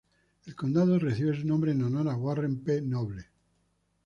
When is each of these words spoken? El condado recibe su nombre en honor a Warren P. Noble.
El 0.47 0.55
condado 0.55 0.97
recibe 0.97 1.39
su 1.39 1.45
nombre 1.45 1.73
en 1.73 1.83
honor 1.83 2.09
a 2.09 2.15
Warren 2.15 2.63
P. 2.63 2.81
Noble. 2.81 3.27